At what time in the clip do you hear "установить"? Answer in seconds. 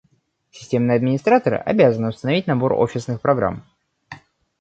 2.09-2.47